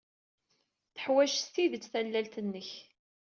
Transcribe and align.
Teḥwaj 0.95 1.31
s 1.37 1.43
tidet 1.53 1.85
tallalt-nnek. 1.93 2.71